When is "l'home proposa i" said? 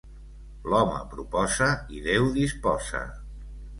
0.71-2.01